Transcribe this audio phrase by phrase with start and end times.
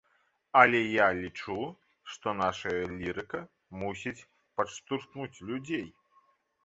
[0.59, 1.57] Але я лічу,
[2.13, 3.39] што нашая лірыка
[3.83, 4.17] мусіць
[4.59, 5.87] падштурхнуць людзей.